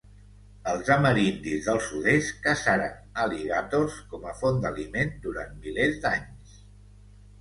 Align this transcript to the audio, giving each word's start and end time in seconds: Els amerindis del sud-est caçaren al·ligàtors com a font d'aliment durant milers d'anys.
Els 0.69 0.87
amerindis 0.95 1.67
del 1.67 1.81
sud-est 1.87 2.41
caçaren 2.47 2.95
al·ligàtors 3.25 3.99
com 4.15 4.27
a 4.31 4.35
font 4.41 4.59
d'aliment 4.65 5.13
durant 5.27 5.55
milers 5.67 6.01
d'anys. 6.07 6.61